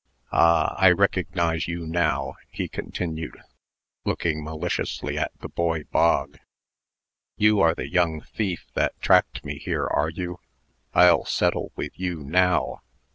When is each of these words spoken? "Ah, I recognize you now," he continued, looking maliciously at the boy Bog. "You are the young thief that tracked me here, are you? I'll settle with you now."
"Ah, 0.31 0.73
I 0.79 0.89
recognize 0.89 1.67
you 1.67 1.85
now," 1.85 2.33
he 2.49 2.67
continued, 2.67 3.37
looking 4.03 4.43
maliciously 4.43 5.15
at 5.15 5.31
the 5.41 5.47
boy 5.47 5.83
Bog. 5.91 6.39
"You 7.37 7.59
are 7.59 7.75
the 7.75 7.87
young 7.87 8.19
thief 8.21 8.65
that 8.73 8.99
tracked 8.99 9.45
me 9.45 9.59
here, 9.59 9.85
are 9.85 10.09
you? 10.09 10.39
I'll 10.95 11.25
settle 11.25 11.71
with 11.75 11.91
you 11.99 12.23
now." 12.23 12.81